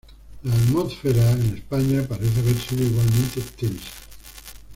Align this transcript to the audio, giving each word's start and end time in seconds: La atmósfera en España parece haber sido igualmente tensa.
La 0.41 0.55
atmósfera 0.55 1.31
en 1.33 1.55
España 1.57 2.01
parece 2.09 2.39
haber 2.39 2.55
sido 2.57 2.83
igualmente 2.83 3.39
tensa. 3.55 3.91